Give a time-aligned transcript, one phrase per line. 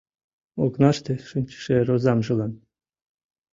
[0.63, 2.51] Окнаште шинчыше розамжылан